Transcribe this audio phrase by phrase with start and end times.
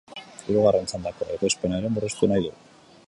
[0.53, 2.57] Hirugarren txandako ekoizpena ere murriztu nahi du.